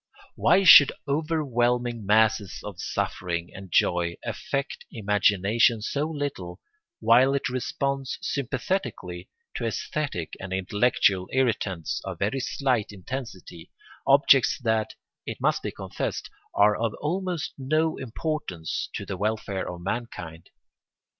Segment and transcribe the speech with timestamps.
[0.35, 6.59] Why should overwhelming masses of suffering and joy affect imagination so little
[6.99, 13.69] while it responds sympathetically to æsthetic and intellectual irritants of very slight intensity,
[14.07, 14.95] objects that,
[15.27, 20.49] it must be confessed, are of almost no importance to the welfare of mankind?